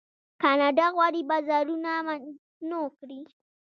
کاناډا 0.41 0.85
غواړي 0.95 1.21
بازارونه 1.29 1.91
متنوع 2.05 2.85
کړي. 2.99 3.19